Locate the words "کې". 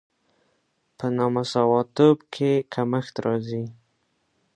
2.33-2.51